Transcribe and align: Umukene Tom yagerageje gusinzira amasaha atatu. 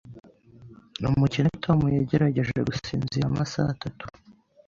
Umukene 1.17 1.49
Tom 1.63 1.79
yagerageje 1.97 2.59
gusinzira 2.67 3.25
amasaha 3.27 3.67
atatu. 3.75 4.03